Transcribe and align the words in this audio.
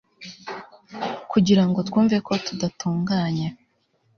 kugirango 1.31 1.79
twumve 1.87 2.17
ko 2.27 2.33
tudatunganye 2.45 3.47